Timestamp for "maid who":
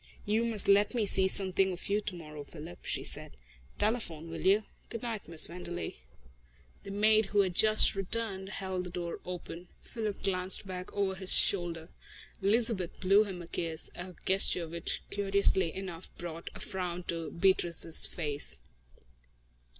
6.89-7.41